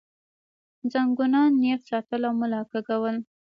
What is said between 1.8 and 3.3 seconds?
ساتل او ملا کږول